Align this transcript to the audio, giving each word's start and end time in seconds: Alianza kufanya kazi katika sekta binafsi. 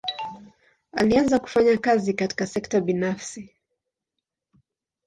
Alianza 0.93 1.39
kufanya 1.39 1.77
kazi 1.77 2.13
katika 2.13 2.47
sekta 2.47 2.81
binafsi. 2.81 3.55